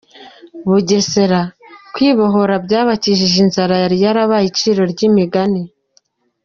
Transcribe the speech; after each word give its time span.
Bugesera: 0.69 1.41
Kwibohora 1.93 2.53
byabakijije 2.65 3.37
inzara 3.45 3.73
yari 3.83 3.97
yarabaye 4.05 4.45
iciro 4.51 4.81
ry’umugani. 4.91 5.61